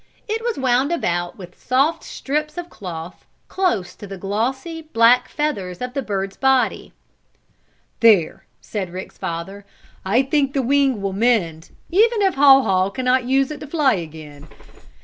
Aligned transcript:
It 0.27 0.43
was 0.43 0.57
wound 0.57 0.91
about 0.91 1.37
with 1.37 1.61
soft 1.61 2.03
strips 2.03 2.57
of 2.57 2.71
cloth 2.71 3.23
close 3.47 3.93
to 3.97 4.07
the 4.07 4.17
glossy, 4.17 4.81
black 4.81 5.29
feathers 5.29 5.79
of 5.79 5.93
the 5.93 6.01
bird's 6.01 6.35
body. 6.37 6.91
"There," 7.99 8.47
said 8.61 8.89
Rick's 8.89 9.19
father. 9.19 9.63
"I 10.03 10.23
think 10.23 10.53
the 10.53 10.63
wing 10.63 11.03
will 11.03 11.13
mend, 11.13 11.69
even 11.91 12.23
if 12.23 12.33
Haw 12.33 12.63
Haw 12.63 12.89
can 12.89 13.05
not 13.05 13.25
use 13.25 13.51
it 13.51 13.59
to 13.59 13.67
fly 13.67 13.93
again. 13.93 14.47